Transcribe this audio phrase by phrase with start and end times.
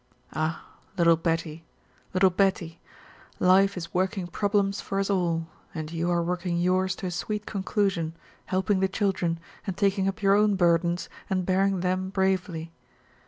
[0.33, 0.65] Ah,
[0.97, 1.63] little Betty!
[2.11, 2.79] little Betty!
[3.39, 7.45] Life is working problems for us all, and you are working yours to a sweet
[7.45, 8.15] conclusion,
[8.47, 12.71] helping the children, and taking up your own burdens and bearing them bravely.